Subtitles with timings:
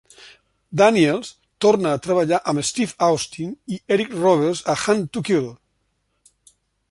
[0.79, 1.29] Daniels
[1.65, 5.47] torna a treballar amb Steve Austin i Eric Roberts a Hunt to Kill.